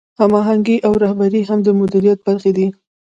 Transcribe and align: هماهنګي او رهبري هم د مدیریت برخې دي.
هماهنګي 0.19 0.77
او 0.85 0.93
رهبري 1.03 1.41
هم 1.49 1.59
د 1.63 1.67
مدیریت 1.79 2.19
برخې 2.27 2.51
دي. 2.57 2.67